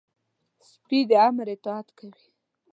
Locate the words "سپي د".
0.69-1.11